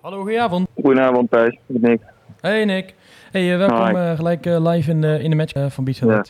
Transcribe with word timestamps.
Hallo, 0.00 0.20
goedenavond. 0.20 0.68
Goedenavond, 0.82 1.30
Thijs. 1.30 1.58
Nick. 1.66 2.00
Hey 2.40 2.64
Nick. 2.64 2.94
Hey, 3.30 3.52
uh, 3.52 3.58
welkom 3.58 3.96
uh, 3.96 4.16
gelijk 4.16 4.46
uh, 4.46 4.66
live 4.66 4.90
in 4.90 5.00
de, 5.00 5.22
in 5.22 5.30
de 5.30 5.36
match 5.36 5.54
uh, 5.54 5.66
van 5.68 5.86
ja. 5.90 6.24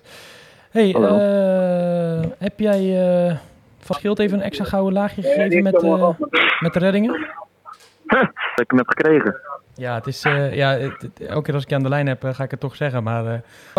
Hey, 0.71 0.95
uh, 0.95 2.31
heb 2.39 2.61
jij 2.61 3.39
van 3.79 3.97
Schild 3.97 4.19
even 4.19 4.39
een 4.39 4.45
extra 4.45 4.65
gouden 4.65 4.93
laagje 4.93 5.23
gegeven 5.23 5.63
met, 5.63 5.83
met 6.61 6.73
de 6.73 6.79
reddingen? 6.79 7.13
heb 8.07 8.61
ik 8.61 8.71
hem 8.71 8.79
heb 8.79 8.89
gekregen. 8.89 9.37
Ja, 9.75 9.95
het 9.95 10.07
is, 10.07 10.23
ja 10.53 10.71
het, 10.71 11.03
het, 11.03 11.21
elke 11.21 11.43
keer 11.43 11.55
als 11.55 11.63
ik 11.63 11.69
je 11.69 11.75
aan 11.75 11.83
de 11.83 11.89
lijn 11.89 12.07
heb, 12.07 12.25
ga 12.25 12.45
ik 12.45 12.51
het 12.51 12.61
toch 12.61 12.77
zeggen. 12.77 13.03
Maar 13.03 13.25
uh, 13.25 13.33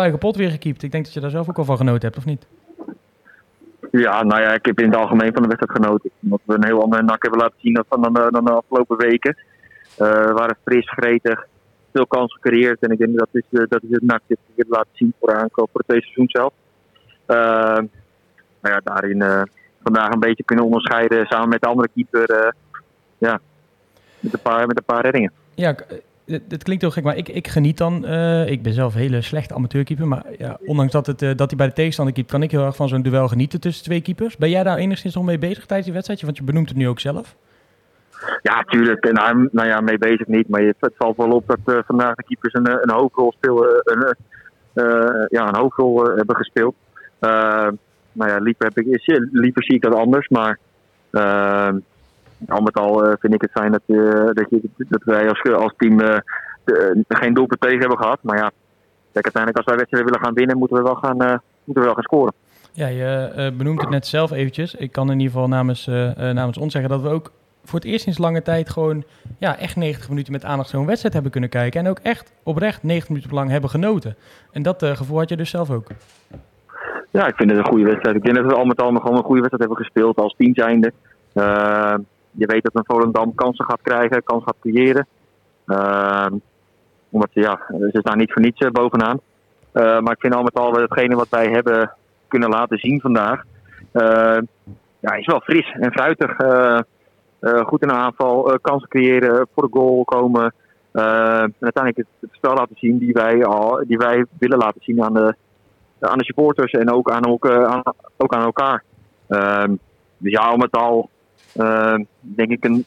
je 0.04 0.10
kapot 0.10 0.36
weer 0.36 0.50
gekiept. 0.50 0.82
Ik 0.82 0.92
denk 0.92 1.04
dat 1.04 1.12
je 1.12 1.20
daar 1.20 1.30
zelf 1.30 1.48
ook 1.48 1.58
al 1.58 1.64
van 1.64 1.76
genoten 1.76 2.02
hebt, 2.02 2.16
of 2.16 2.24
niet? 2.24 2.46
Ja, 3.90 4.22
nou 4.22 4.40
ja, 4.40 4.52
ik 4.52 4.66
heb 4.66 4.80
in 4.80 4.90
het 4.90 4.96
algemeen 4.96 5.32
van 5.32 5.42
de 5.42 5.48
wedstrijd 5.48 5.84
genoten. 5.84 6.10
Omdat 6.22 6.40
we 6.44 6.54
een 6.54 6.64
heel 6.64 6.82
andere 6.82 7.02
nak 7.02 7.22
hebben 7.22 7.40
laten 7.40 7.58
zien 7.60 7.84
dan, 7.88 8.02
dan, 8.02 8.30
dan 8.30 8.44
de 8.44 8.52
afgelopen 8.52 8.96
weken. 8.96 9.36
Uh, 9.98 10.24
we 10.24 10.32
waren 10.32 10.56
fris, 10.64 10.90
gretig, 10.90 11.46
veel 11.92 12.06
kansen 12.06 12.40
gecreëerd. 12.40 12.80
En 12.80 12.90
ik 12.90 12.98
denk 12.98 13.18
dat 13.18 13.28
is, 13.32 13.42
uh, 13.50 13.62
dat 13.68 13.82
is 13.82 13.88
het 13.90 14.08
dat 14.08 14.20
we 14.28 14.52
hebben 14.56 14.76
laten 14.76 14.90
zien 14.92 15.14
voor, 15.20 15.34
aankoop, 15.34 15.70
voor 15.72 15.82
het 15.86 16.02
seizoen 16.02 16.28
zelf. 16.28 16.52
Uh, 17.26 17.88
maar 18.60 18.72
ja, 18.72 18.80
daarin 18.84 19.48
vandaag 19.82 20.12
een 20.12 20.20
beetje 20.20 20.44
kunnen 20.44 20.64
onderscheiden 20.64 21.26
samen 21.26 21.48
met 21.48 21.60
de 21.60 21.66
andere 21.66 21.88
keeper. 21.94 22.54
ja, 23.18 23.40
met 24.20 24.32
een, 24.32 24.40
paar, 24.40 24.66
met 24.66 24.76
een 24.76 24.84
paar 24.84 25.02
reddingen. 25.02 25.32
Ja, 25.54 25.74
het, 26.24 26.62
klinkt 26.62 26.82
heel 26.82 26.90
gek, 26.90 27.04
maar 27.04 27.16
ik, 27.16 27.28
ik 27.28 27.48
geniet 27.48 27.78
dan. 27.78 27.94
Ik 28.46 28.62
ben 28.62 28.72
zelf 28.72 28.94
een 28.94 29.00
hele 29.00 29.20
slechte 29.20 29.54
amateurkeeper. 29.54 30.08
Maar 30.08 30.24
ja, 30.38 30.58
ondanks 30.64 30.92
dat, 30.92 31.06
het, 31.06 31.18
dat 31.18 31.48
hij 31.48 31.56
bij 31.56 31.66
de 31.66 31.72
tegenstander 31.72 32.14
keept, 32.14 32.30
kan 32.30 32.42
ik 32.42 32.50
heel 32.50 32.64
erg 32.64 32.76
van 32.76 32.88
zo'n 32.88 33.02
duel 33.02 33.28
genieten 33.28 33.60
tussen 33.60 33.84
twee 33.84 34.00
keepers. 34.00 34.36
Ben 34.36 34.50
jij 34.50 34.62
daar 34.62 34.76
enigszins 34.76 35.14
nog 35.14 35.24
mee 35.24 35.38
bezig 35.38 35.66
tijdens 35.66 35.84
die 35.84 35.92
wedstrijd? 35.92 36.22
Want 36.22 36.36
je 36.36 36.44
benoemt 36.44 36.68
het 36.68 36.78
nu 36.78 36.88
ook 36.88 37.00
zelf. 37.00 37.36
Ja, 38.42 38.62
tuurlijk. 38.62 39.12
Nou, 39.12 39.48
nou 39.52 39.68
ja, 39.68 39.80
mee 39.80 39.98
bezig 39.98 40.26
niet. 40.26 40.48
Maar 40.48 40.60
het 40.60 40.94
valt 40.96 41.16
wel 41.16 41.30
op 41.30 41.46
dat 41.46 41.58
uh, 41.66 41.78
vandaag 41.86 42.14
de 42.14 42.24
keepers 42.24 42.54
een, 42.54 42.70
een 42.70 42.94
hoofdrol 42.94 43.32
spelen. 43.36 43.82
Een, 43.84 44.16
ja, 45.28 45.48
een 45.48 45.56
hoofdrol 45.56 46.04
hebben 46.04 46.36
gespeeld. 46.36 46.74
nou 47.20 48.30
ja, 48.30 48.38
liever, 48.38 48.64
heb 48.64 48.78
ik, 48.78 49.00
liever 49.32 49.64
zie 49.64 49.74
ik 49.74 49.82
dat 49.82 49.94
anders. 49.94 50.28
Maar 50.28 50.58
al 52.48 52.60
met 52.60 52.74
al 52.74 53.16
vind 53.18 53.34
ik 53.34 53.40
het 53.40 53.50
fijn 53.50 53.72
dat, 53.72 53.82
dat, 54.36 54.46
je, 54.50 54.60
dat 54.76 55.02
wij 55.04 55.28
als, 55.28 55.74
team 55.76 56.00
geen 57.08 57.34
doelpunt 57.34 57.60
tegen 57.60 57.78
hebben 57.78 57.98
gehad. 57.98 58.18
Maar 58.22 58.36
ja, 58.36 58.50
kijk, 59.12 59.24
uiteindelijk 59.24 59.56
als 59.56 59.66
wij 59.66 59.76
wedstrijden 59.76 60.10
willen 60.10 60.26
gaan 60.26 60.34
winnen, 60.34 60.58
moeten 60.58 60.76
we 60.76 60.82
wel 60.82 60.94
gaan, 60.94 61.16
moeten 61.64 61.82
we 61.82 61.88
wel 61.88 61.94
gaan 61.94 62.02
scoren. 62.02 62.34
Ja, 62.72 62.86
je 62.86 63.52
benoemt 63.56 63.80
het 63.80 63.90
net 63.90 64.06
zelf 64.06 64.30
eventjes. 64.30 64.74
Ik 64.74 64.92
kan 64.92 65.10
in 65.10 65.18
ieder 65.18 65.32
geval 65.32 65.48
namens, 65.48 65.86
namens 66.16 66.58
ons 66.58 66.72
zeggen 66.72 66.90
dat 66.90 67.02
we 67.02 67.08
ook 67.08 67.30
voor 67.64 67.78
het 67.78 67.88
eerst 67.88 68.04
sinds 68.04 68.18
lange 68.18 68.42
tijd 68.42 68.70
gewoon 68.70 69.04
ja, 69.38 69.58
echt 69.58 69.76
90 69.76 70.08
minuten 70.08 70.32
met 70.32 70.44
aandacht 70.44 70.68
zo'n 70.68 70.86
wedstrijd 70.86 71.14
hebben 71.14 71.32
kunnen 71.32 71.50
kijken. 71.50 71.80
En 71.80 71.88
ook 71.88 71.98
echt 71.98 72.32
oprecht 72.42 72.82
90 72.82 73.08
minuten 73.08 73.34
lang 73.34 73.50
hebben 73.50 73.70
genoten. 73.70 74.16
En 74.52 74.62
dat 74.62 74.84
gevoel 74.84 75.18
had 75.18 75.28
je 75.28 75.36
dus 75.36 75.50
zelf 75.50 75.70
ook. 75.70 75.86
Ja, 77.12 77.26
ik 77.26 77.36
vind 77.36 77.50
het 77.50 77.58
een 77.58 77.66
goede 77.66 77.84
wedstrijd. 77.84 78.16
Ik 78.16 78.22
denk 78.22 78.36
dat 78.36 78.46
we 78.46 78.54
al 78.54 78.64
met 78.64 78.80
al 78.80 78.94
gewoon 78.94 79.16
een 79.16 79.24
goede 79.24 79.40
wedstrijd 79.40 79.68
hebben 79.68 79.76
gespeeld 79.76 80.16
als 80.16 80.34
team 80.36 80.54
zijnde. 80.54 80.92
Uh, 81.34 81.94
je 82.30 82.46
weet 82.46 82.62
dat 82.62 82.74
een 82.74 82.84
Volendam 82.86 83.34
kansen 83.34 83.64
gaat 83.64 83.82
krijgen, 83.82 84.22
kans 84.22 84.44
gaat 84.44 84.56
creëren. 84.60 85.06
Uh, 85.66 86.26
omdat 87.10 87.28
ja, 87.32 87.60
ze 87.68 87.98
staan 88.00 88.18
niet 88.18 88.32
voor 88.32 88.42
niets 88.42 88.60
uh, 88.60 88.70
bovenaan. 88.70 89.20
Maar 89.72 90.12
ik 90.12 90.20
vind 90.20 90.34
al 90.34 90.42
met 90.42 90.54
al 90.54 90.72
hetgene 90.72 91.14
wat 91.14 91.28
wij 91.28 91.46
hebben 91.46 91.92
kunnen 92.28 92.48
laten 92.48 92.78
zien 92.78 93.00
vandaag. 93.00 93.42
ja, 95.00 95.12
is 95.12 95.26
wel 95.26 95.40
fris 95.40 95.72
en 95.80 95.92
fruitig. 95.92 96.36
Goed 97.42 97.82
in 97.82 97.88
de 97.88 97.94
aanval, 97.94 98.58
kansen 98.60 98.88
creëren, 98.88 99.46
voor 99.54 99.62
de 99.62 99.78
goal 99.78 100.04
komen. 100.04 100.54
en 100.92 101.54
uiteindelijk 101.60 101.96
het, 101.96 102.06
het, 102.20 102.30
spel 102.32 102.54
laten 102.54 102.76
zien 102.78 102.98
die 102.98 103.12
wij, 103.12 103.44
al, 103.44 103.84
die 103.86 103.98
wij 103.98 104.24
willen 104.38 104.58
laten 104.58 104.80
zien 104.82 105.02
aan 105.02 105.14
de, 105.14 105.34
aan 106.00 106.18
de 106.18 106.24
supporters 106.24 106.72
en 106.72 106.90
ook 106.90 107.10
aan, 107.10 107.26
ook, 107.26 107.44
ook 108.16 108.34
aan 108.34 108.44
elkaar. 108.44 108.84
dus 110.18 110.32
ja, 110.32 110.40
al 110.40 110.56
met 110.56 110.72
al 110.72 111.10
uh, 111.56 111.98
denk 112.20 112.50
ik 112.50 112.64
een 112.64 112.84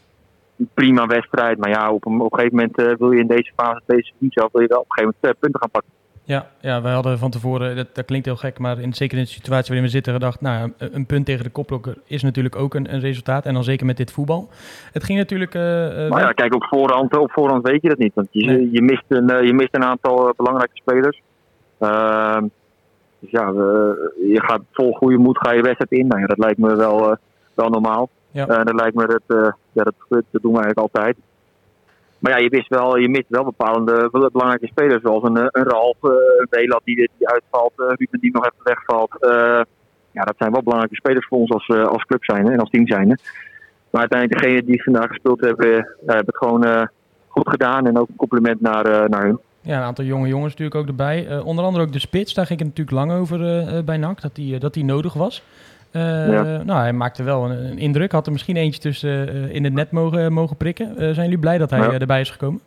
prima 0.74 1.06
wedstrijd. 1.06 1.58
Maar 1.58 1.70
ja, 1.70 1.92
op 1.92 2.06
een, 2.06 2.20
op 2.20 2.34
gegeven 2.34 2.56
moment 2.56 3.00
wil 3.00 3.12
je 3.12 3.20
in 3.20 3.28
deze 3.28 3.52
fase, 3.56 3.82
deze 3.86 4.12
zelf, 4.30 4.52
wil 4.52 4.62
je 4.62 4.68
wel 4.68 4.80
op 4.80 4.86
een 4.90 4.92
gegeven 4.92 5.16
moment 5.22 5.36
uh, 5.36 5.42
punten 5.42 5.60
gaan 5.60 5.72
pakken. 5.72 5.92
Ja, 6.28 6.48
ja, 6.60 6.82
wij 6.82 6.94
hadden 6.94 7.18
van 7.18 7.32
tevoren, 7.32 7.76
dat, 7.76 7.88
dat 7.94 8.06
klinkt 8.06 8.26
heel 8.26 8.36
gek, 8.36 8.60
maar 8.60 8.80
in, 8.80 8.94
zeker 8.94 9.18
in 9.18 9.24
de 9.24 9.30
situatie 9.30 9.68
waarin 9.68 9.86
we 9.86 9.92
zitten, 9.92 10.14
gedacht, 10.14 10.42
nou, 10.42 10.72
een, 10.78 11.06
punt 11.06 11.26
tegen 11.26 11.44
de 11.44 11.50
koplokker 11.50 11.98
is 12.06 12.24
natuurlijk 12.24 12.56
ook 12.56 12.74
een, 12.74 12.94
een, 12.94 13.00
resultaat. 13.00 13.46
En 13.46 13.54
dan 13.54 13.64
zeker 13.64 13.86
met 13.86 13.98
dit 13.98 14.12
voetbal. 14.12 14.50
Het 14.92 15.04
ging 15.04 15.18
natuurlijk... 15.18 15.54
Uh, 15.56 15.62
maar 16.10 16.22
ja, 16.22 16.32
kijk, 16.32 16.56
op 16.56 16.64
voorhand, 16.64 17.18
op 17.18 17.32
voorhand 17.32 17.68
weet 17.68 17.82
je 17.82 17.90
dat 17.90 17.98
niet. 17.98 18.14
Want 18.14 18.28
je, 18.32 18.46
nee. 18.46 18.72
je, 18.72 18.82
mist, 18.82 19.04
een, 19.08 19.46
je 19.46 19.54
mist 19.54 19.76
een 19.76 19.84
aantal 19.84 20.34
belangrijke 20.38 20.76
spelers. 20.76 21.22
Ehm, 21.80 22.44
dus 23.20 23.32
ja, 23.32 23.48
je 24.28 24.42
gaat 24.46 24.62
vol 24.72 24.92
goede 24.92 25.18
moed 25.18 25.38
ga 25.38 25.52
je 25.52 25.62
wedstrijd 25.62 25.92
in. 25.92 26.08
Nou 26.08 26.22
ja, 26.22 26.28
dat 26.28 26.38
lijkt 26.38 26.58
me 26.58 26.76
wel, 26.76 27.18
wel 27.54 27.70
normaal. 27.70 28.10
Ja. 28.32 28.46
Dat 28.46 28.76
lijkt 28.76 28.96
me 28.96 29.06
dat, 29.06 29.56
ja, 29.72 29.84
dat, 29.84 29.94
dat 30.10 30.42
doen 30.42 30.54
we 30.54 30.62
eigenlijk 30.64 30.78
altijd. 30.80 31.16
Maar 32.20 32.32
ja, 32.32 32.38
je, 32.38 32.50
wist 32.50 32.68
wel, 32.68 32.98
je 32.98 33.10
mist 33.10 33.26
wel 33.28 33.44
bepaalde 33.44 34.10
belangrijke 34.12 34.68
spelers, 34.68 35.02
zoals 35.02 35.24
een, 35.24 35.38
een 35.38 35.64
Ralf, 35.64 35.98
uh, 36.02 36.12
een 36.12 36.48
Welat 36.50 36.82
die, 36.84 36.96
die 36.96 37.30
uitvalt, 37.30 37.74
Ruben 37.76 38.20
die 38.20 38.32
nog 38.32 38.46
even 38.46 38.64
wegvalt. 38.64 39.18
Ja, 40.12 40.24
dat 40.24 40.36
zijn 40.38 40.52
wel 40.52 40.64
belangrijke 40.64 40.96
spelers 40.96 41.28
voor 41.28 41.38
ons 41.38 41.52
als, 41.52 41.68
als 41.68 42.04
club 42.04 42.24
zijn 42.24 42.52
en 42.52 42.60
als 42.60 42.70
team 42.70 42.88
zijn. 42.88 43.08
Maar 43.90 44.02
uiteindelijk 44.02 44.42
degenen 44.42 44.66
die 44.66 44.84
vandaag 44.84 45.08
gespeeld 45.08 45.40
hebben, 45.40 45.70
hebben 46.06 46.26
het 46.26 46.38
gewoon 46.38 46.90
goed 47.28 47.50
gedaan 47.50 47.88
en 47.88 47.98
ook 47.98 48.08
een 48.08 48.16
compliment 48.16 48.62
naar, 48.62 49.10
naar 49.10 49.24
hun. 49.24 49.40
Ja, 49.62 49.78
een 49.78 49.84
aantal 49.84 50.06
jonge 50.06 50.28
jongens 50.28 50.52
natuurlijk 50.52 50.76
ook 50.76 50.88
erbij. 50.88 51.40
Onder 51.40 51.66
andere 51.66 51.84
ook 51.84 51.94
de 51.94 52.00
spits, 52.00 52.34
daar 52.34 52.46
ging 52.46 52.60
ik 52.60 52.66
natuurlijk 52.66 52.98
lang 52.98 53.12
over 53.12 53.40
bij 53.86 53.98
NAC, 53.98 54.22
dat 54.22 54.36
die, 54.36 54.60
dat 54.60 54.74
die 54.74 54.86
nodig 54.86 55.14
was. 55.14 55.44
Uh, 55.96 56.32
ja. 56.32 56.64
Nou, 56.64 56.80
hij 56.80 56.94
maakte 56.94 57.24
wel 57.24 57.46
een, 57.46 57.72
een, 57.72 57.78
indruk. 57.78 58.12
Had 58.12 58.26
er 58.26 58.32
misschien 58.32 58.56
eentje 58.56 58.82
tussen 58.82 59.36
uh, 59.36 59.56
in 59.56 59.64
het 59.64 59.74
net 59.74 59.92
mogen, 59.92 60.34
mogen 60.34 60.58
prikken. 60.58 60.90
Uh, 60.90 60.98
zijn 60.98 61.16
jullie 61.16 61.38
blij 61.38 61.58
dat 61.58 61.70
hij 61.70 61.80
ja. 61.80 61.92
erbij 61.92 62.22
is 62.22 62.30
gekomen? 62.30 62.62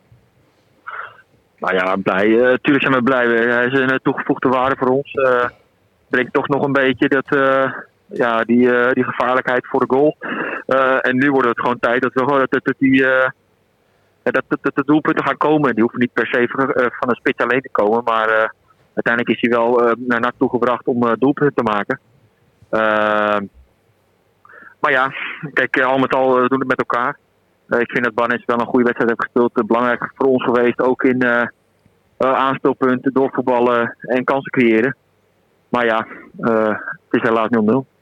Nou 1.57 1.75
ja, 1.75 1.95
blij. 1.95 2.27
Tuurlijk 2.61 2.81
zijn 2.81 2.93
we 2.93 3.03
blij. 3.03 3.27
Hij 3.27 3.65
is 3.65 3.79
een 3.79 3.99
toegevoegde 4.03 4.49
waarde 4.49 4.75
voor 4.79 4.87
ons. 4.87 5.13
brengt 6.07 6.33
toch 6.33 6.47
nog 6.47 6.65
een 6.65 6.71
beetje 6.71 7.07
dat, 7.07 7.37
ja, 8.05 8.43
die, 8.43 8.69
die 8.93 9.03
gevaarlijkheid 9.03 9.67
voor 9.67 9.79
de 9.79 9.93
goal. 9.93 10.15
en 11.01 11.17
nu 11.17 11.31
wordt 11.31 11.47
het 11.47 11.59
gewoon 11.59 11.79
tijd 11.79 12.01
dat, 12.01 12.13
we, 12.13 12.47
dat, 12.49 12.63
dat, 12.63 12.75
die, 12.77 13.05
dat, 14.23 14.43
dat, 14.47 14.75
de 14.75 14.83
doelpunten 14.85 15.25
gaan 15.25 15.37
komen. 15.37 15.73
Die 15.73 15.81
hoeven 15.81 15.99
niet 15.99 16.13
per 16.13 16.27
se 16.27 16.47
van, 16.47 17.09
een 17.09 17.15
spits 17.15 17.43
alleen 17.43 17.61
te 17.61 17.69
komen. 17.71 18.03
Maar 18.03 18.53
uiteindelijk 18.93 19.35
is 19.35 19.41
hij 19.41 19.59
wel 19.59 19.95
naar 19.97 20.19
NAC 20.19 20.33
toegebracht 20.37 20.85
om 20.85 21.15
doelpunten 21.19 21.53
te 21.53 21.71
maken. 21.71 21.99
Uh, 22.71 23.37
maar 24.79 24.91
ja, 24.91 25.13
kijk, 25.53 25.81
al 25.81 25.97
met 25.97 26.15
al 26.15 26.41
uh, 26.41 26.47
doen 26.47 26.59
het 26.59 26.67
met 26.67 26.79
elkaar. 26.79 27.17
Uh, 27.67 27.79
ik 27.79 27.91
vind 27.91 28.03
dat 28.03 28.13
Barnes 28.13 28.45
wel 28.45 28.59
een 28.59 28.65
goede 28.65 28.83
wedstrijd 28.83 29.09
heeft 29.09 29.23
gespeeld. 29.23 29.67
belangrijk 29.67 30.11
voor 30.15 30.27
ons 30.27 30.43
geweest, 30.43 30.81
ook 30.81 31.03
in 31.03 31.49
aanspeelpunten, 32.17 33.13
doorvoetballen 33.13 33.95
en 33.99 34.23
kansen 34.23 34.51
creëren. 34.51 34.95
Maar 35.69 35.85
ja, 35.85 36.07
het 37.09 37.21
is 37.21 37.21
helaas 37.21 37.47
0-0. 37.49 37.98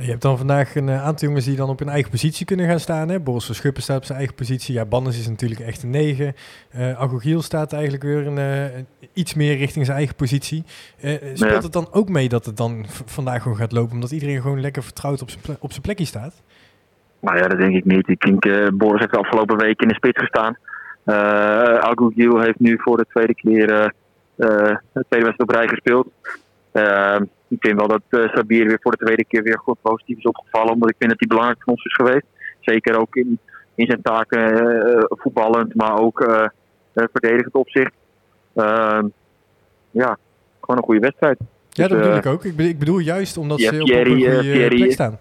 Je 0.00 0.10
hebt 0.10 0.22
dan 0.22 0.38
vandaag 0.38 0.74
een 0.74 0.90
aantal 0.90 1.28
jongens 1.28 1.44
die 1.44 1.56
dan 1.56 1.68
op 1.68 1.78
hun 1.78 1.88
eigen 1.88 2.10
positie 2.10 2.46
kunnen 2.46 2.66
gaan 2.66 2.80
staan. 2.80 3.08
Hè? 3.08 3.20
Boris 3.20 3.46
van 3.46 3.54
Schuppen 3.54 3.82
staat 3.82 3.96
op 3.96 4.04
zijn 4.04 4.18
eigen 4.18 4.36
positie. 4.36 4.74
Ja, 4.74 4.84
Bannes 4.84 5.18
is 5.18 5.28
natuurlijk 5.28 5.60
echt 5.60 5.82
een 5.82 5.90
9. 5.90 6.34
Uh, 6.74 7.00
Agogiel 7.00 7.42
staat 7.42 7.72
eigenlijk 7.72 8.02
weer 8.02 8.26
een, 8.26 8.38
uh, 8.72 8.82
iets 9.12 9.34
meer 9.34 9.56
richting 9.56 9.84
zijn 9.84 9.96
eigen 9.96 10.16
positie. 10.16 10.64
Uh, 11.04 11.10
speelt 11.14 11.38
ja. 11.38 11.60
het 11.62 11.72
dan 11.72 11.88
ook 11.90 12.08
mee 12.08 12.28
dat 12.28 12.46
het 12.46 12.56
dan 12.56 12.84
vandaag 13.04 13.42
gewoon 13.42 13.56
gaat 13.56 13.72
lopen? 13.72 13.94
Omdat 13.94 14.10
iedereen 14.10 14.40
gewoon 14.40 14.60
lekker 14.60 14.82
vertrouwd 14.82 15.22
op 15.22 15.30
zijn, 15.30 15.56
op 15.60 15.70
zijn 15.70 15.82
plekje 15.82 16.04
staat? 16.04 16.42
Nou 17.20 17.36
ja, 17.36 17.48
dat 17.48 17.58
denk 17.58 17.74
ik 17.74 17.84
niet. 17.84 18.08
Ik 18.08 18.20
denk, 18.20 18.70
Boris 18.76 19.00
heeft 19.00 19.12
de 19.12 19.18
afgelopen 19.18 19.56
week 19.56 19.80
in 19.80 19.88
de 19.88 19.94
spits 19.94 20.18
gestaan. 20.18 20.56
Agogiel 21.80 22.40
heeft 22.40 22.58
nu 22.58 22.78
voor 22.80 22.96
de 22.96 23.06
tweede 23.08 23.34
keer 23.34 23.66
de 24.36 25.04
tweede 25.08 25.26
wedstrijd 25.26 25.40
op 25.40 25.50
rij 25.50 25.68
gespeeld. 25.68 26.08
Ik 27.50 27.56
vind 27.60 27.78
wel 27.78 27.88
dat 27.88 28.02
uh, 28.10 28.34
Sabir 28.34 28.66
weer 28.66 28.78
voor 28.82 28.92
de 28.92 29.04
tweede 29.04 29.24
keer 29.24 29.42
weer 29.42 29.58
goed 29.58 29.80
positief 29.82 30.18
is 30.18 30.24
opgevallen. 30.24 30.72
Omdat 30.72 30.90
ik 30.90 30.96
vind 30.98 31.10
dat 31.10 31.18
hij 31.18 31.28
belangrijk 31.28 31.62
voor 31.62 31.72
ons 31.72 31.84
is 31.84 31.94
geweest. 31.94 32.26
Zeker 32.60 33.00
ook 33.00 33.16
in, 33.16 33.38
in 33.74 33.86
zijn 33.86 34.02
taken 34.02 34.62
uh, 34.62 35.02
voetballend, 35.08 35.74
maar 35.74 35.98
ook 35.98 36.20
uh, 36.20 36.46
verdedigend 36.92 37.54
opzicht. 37.54 37.92
Ehm, 38.54 39.06
ja, 39.90 40.18
gewoon 40.60 40.76
een 40.76 40.82
goede 40.82 41.00
wedstrijd. 41.00 41.38
Ja, 41.68 41.88
dat 41.88 41.98
bedoel 41.98 42.16
ik 42.16 42.26
ook. 42.26 42.44
Ik 42.44 42.56
bedoel, 42.56 42.70
ik 42.70 42.78
bedoel 42.78 42.98
juist 42.98 43.36
omdat 43.36 43.60
ja, 43.60 43.72
ze 43.72 43.78
Thierry, 43.78 44.10
op 44.10 44.16
een 44.16 44.34
goede 44.34 44.40
Thierry, 44.40 44.76
plek 44.76 44.92
staan. 44.92 45.18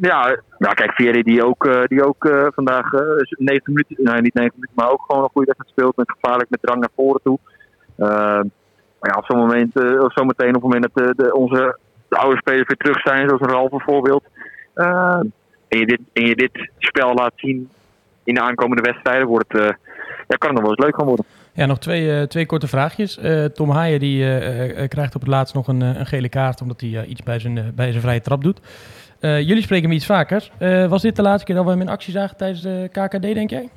Ja, 0.00 0.40
nou 0.58 0.74
kijk, 0.74 0.94
Thierry 0.94 1.22
die 1.22 1.44
ook, 1.44 1.88
die 1.88 2.04
ook 2.04 2.50
vandaag 2.54 2.90
90 2.90 3.66
minuten, 3.66 3.96
nee 3.98 4.20
niet 4.20 4.34
90 4.34 4.54
minuten, 4.54 4.74
maar 4.74 4.90
ook 4.90 5.04
gewoon 5.06 5.22
een 5.22 5.30
goede 5.32 5.46
wedstrijd 5.46 5.70
speelt. 5.70 5.96
Met 5.96 6.10
gevaarlijk 6.10 6.50
met 6.50 6.62
drang 6.62 6.80
naar 6.80 6.90
voren 6.94 7.20
toe. 7.22 7.38
Maar 9.00 9.10
ja, 9.10 9.18
op 9.18 9.24
zo'n 9.24 9.38
moment, 9.38 9.76
uh, 9.76 10.02
of 10.02 10.12
zometeen 10.12 10.56
op 10.56 10.62
het 10.62 10.62
moment 10.62 10.82
dat 10.82 11.04
de, 11.04 11.22
de, 11.22 11.34
onze 11.34 11.78
de 12.08 12.16
oude 12.16 12.36
spelers 12.36 12.66
weer 12.66 12.76
terug 12.76 13.00
zijn, 13.00 13.28
zoals 13.28 13.52
Ralf 13.52 13.70
bijvoorbeeld. 13.70 14.24
Uh, 14.74 15.20
en, 15.68 15.78
je 15.78 15.86
dit, 15.86 16.00
en 16.12 16.26
je 16.26 16.34
dit 16.34 16.70
spel 16.78 17.14
laat 17.14 17.32
zien 17.36 17.68
in 18.24 18.34
de 18.34 18.40
aankomende 18.40 18.82
wedstrijden 18.82 19.26
wordt 19.26 19.52
het, 19.52 19.76
ja, 20.28 20.36
kan 20.36 20.48
het 20.48 20.52
nog 20.52 20.60
wel 20.60 20.70
eens 20.70 20.84
leuk 20.84 20.96
gaan 20.96 21.06
worden. 21.06 21.24
Ja, 21.52 21.66
nog 21.66 21.78
twee, 21.78 22.26
twee 22.26 22.46
korte 22.46 22.68
vraagjes. 22.68 23.20
Tom 23.54 23.70
Haaien 23.70 24.00
die, 24.00 24.18
krijgt 24.88 25.14
op 25.14 25.20
het 25.20 25.30
laatst 25.30 25.54
nog 25.54 25.68
een, 25.68 25.80
een 25.80 26.06
gele 26.06 26.28
kaart 26.28 26.60
omdat 26.60 26.80
hij 26.80 27.04
iets 27.04 27.22
bij 27.22 27.38
zijn, 27.38 27.72
bij 27.74 27.90
zijn 27.90 28.02
vrije 28.02 28.20
trap 28.20 28.42
doet. 28.42 28.60
jullie 29.20 29.62
spreken 29.62 29.88
hem 29.88 29.96
iets 29.96 30.06
vaker. 30.06 30.50
was 30.88 31.02
dit 31.02 31.16
de 31.16 31.22
laatste 31.22 31.44
keer 31.44 31.54
dat 31.54 31.64
we 31.64 31.70
hem 31.70 31.80
in 31.80 31.88
actie 31.88 32.12
zagen 32.12 32.36
tijdens 32.36 32.62
de 32.62 32.88
KKD, 32.92 33.22
denk 33.22 33.50
jij? 33.50 33.68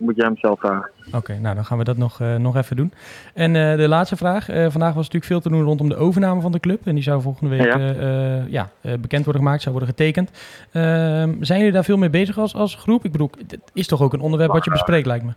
Moet 0.00 0.16
jij 0.16 0.26
hem 0.26 0.36
zelf 0.36 0.60
vragen. 0.60 0.90
Oké, 1.12 1.38
nou 1.38 1.54
dan 1.54 1.64
gaan 1.64 1.78
we 1.78 1.84
dat 1.84 1.96
nog, 1.96 2.20
uh, 2.20 2.36
nog 2.36 2.56
even 2.56 2.76
doen. 2.76 2.92
En 3.34 3.54
uh, 3.54 3.76
de 3.76 3.88
laatste 3.88 4.16
vraag. 4.16 4.50
Uh, 4.50 4.56
vandaag 4.56 4.94
was 4.94 5.04
natuurlijk 5.04 5.24
veel 5.24 5.40
te 5.40 5.48
doen 5.48 5.62
rondom 5.62 5.88
de 5.88 5.96
overname 5.96 6.40
van 6.40 6.52
de 6.52 6.60
club. 6.60 6.86
En 6.86 6.94
die 6.94 7.02
zou 7.02 7.22
volgende 7.22 7.56
week 7.56 7.74
ja. 7.74 8.46
ja 8.48 8.70
bekend 8.82 9.24
worden 9.24 9.42
gemaakt, 9.42 9.62
zou 9.62 9.74
worden 9.74 9.94
getekend. 9.94 10.30
Ehm, 10.72 11.34
zijn 11.40 11.58
jullie 11.58 11.72
daar 11.72 11.84
veel 11.84 11.96
mee 11.96 12.10
bezig 12.10 12.38
als, 12.38 12.54
als 12.54 12.74
groep? 12.74 13.04
Ik 13.04 13.12
bedoel, 13.12 13.30
het 13.48 13.70
is 13.72 13.86
toch 13.86 14.02
ook 14.02 14.12
een 14.12 14.20
onderwerp 14.20 14.52
wat 14.52 14.64
je 14.64 14.70
bespreekt, 14.70 15.06
lijkt 15.06 15.24
me. 15.24 15.32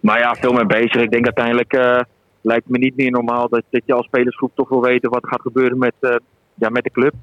Maar 0.00 0.18
ja, 0.18 0.34
veel 0.34 0.52
mee 0.52 0.66
bezig. 0.66 1.02
Ik 1.02 1.10
denk 1.10 1.24
uiteindelijk 1.24 1.72
lijkt 2.40 2.68
me 2.68 2.78
niet 2.78 2.96
meer 2.96 3.10
normaal 3.10 3.48
dat, 3.48 3.62
dat 3.70 3.82
je 3.84 3.92
als 3.92 4.06
spelersgroep 4.06 4.52
toch 4.54 4.68
wil 4.68 4.80
weten 4.80 5.10
wat 5.10 5.26
gaat 5.26 5.40
gebeuren 5.40 5.78
met, 5.78 5.94
ja, 6.54 6.68
met 6.68 6.84
de 6.84 6.90
club. 6.90 7.14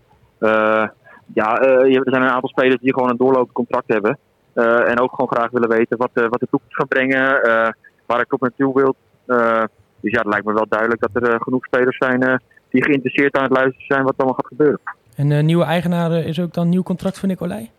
ja, 1.33 1.61
er 1.61 2.01
zijn 2.03 2.21
een 2.21 2.29
aantal 2.29 2.49
spelers 2.49 2.81
die 2.81 2.93
gewoon 2.93 3.09
een 3.09 3.17
doorlopend 3.17 3.51
contract 3.51 3.87
hebben. 3.87 4.17
Eh, 4.57 4.89
en 4.89 4.99
ook 4.99 5.09
gewoon 5.09 5.31
graag 5.31 5.51
willen 5.51 5.69
weten 5.69 5.97
wat, 5.97 6.09
wat 6.13 6.39
de 6.39 6.47
toekomst 6.49 6.75
gaat 6.75 6.87
brengen, 6.87 7.43
eh, 7.43 7.69
waar 8.05 8.19
ik 8.19 8.33
op 8.33 8.41
naartoe 8.41 8.73
wil. 8.73 8.95
Eh, 9.25 9.63
dus 9.99 10.11
ja, 10.11 10.19
het 10.19 10.27
lijkt 10.27 10.45
me 10.45 10.53
wel 10.53 10.65
duidelijk 10.69 11.01
dat 11.01 11.23
er 11.23 11.41
genoeg 11.41 11.65
spelers 11.65 11.97
zijn 11.97 12.41
die 12.69 12.83
geïnteresseerd 12.83 13.35
aan 13.35 13.43
het 13.43 13.51
luisteren 13.51 13.85
zijn 13.87 14.03
wat 14.03 14.13
er 14.13 14.17
allemaal 14.17 14.39
gaat 14.39 14.47
gebeuren. 14.47 14.79
En 15.15 15.45
nieuwe 15.45 15.63
eigenaar 15.63 16.11
is 16.11 16.39
ook 16.39 16.53
dan 16.53 16.69
nieuw 16.69 16.83
contract 16.83 17.19
voor 17.19 17.27
Nicolai? 17.27 17.69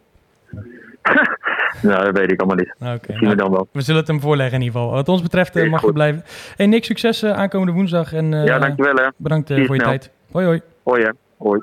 nou, 1.83 2.05
dat 2.05 2.19
weet 2.19 2.33
ik 2.33 2.41
allemaal 2.41 2.57
niet. 2.57 2.75
Okay, 2.79 2.99
zien 3.07 3.19
we 3.19 3.25
nou, 3.25 3.37
dan 3.37 3.51
wel. 3.51 3.69
We 3.73 3.81
zullen 3.81 4.01
het 4.01 4.09
hem 4.09 4.21
voorleggen 4.21 4.55
in 4.55 4.63
ieder 4.63 4.81
geval. 4.81 4.95
Wat 4.95 5.09
ons 5.09 5.23
betreft 5.23 5.69
mag 5.69 5.83
je 5.83 5.93
blijven. 5.93 6.25
Hey 6.57 6.67
Nick, 6.67 6.85
succes 6.85 7.25
aankomende 7.25 7.73
woensdag. 7.73 8.13
En, 8.13 8.33
ja, 8.33 8.59
dankjewel 8.59 8.95
hè. 8.95 9.09
Bedankt 9.17 9.49
voor 9.49 9.75
je 9.75 9.83
tijd. 9.83 10.11
Hoi 10.31 10.47
hoi. 10.47 10.61
Hoi 10.83 11.03
hè. 11.03 11.11
Hoi. 11.37 11.61